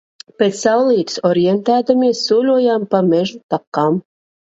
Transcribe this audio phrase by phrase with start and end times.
[0.41, 4.01] Pēc saulītes orientēdamies soļojām pa mežu takām.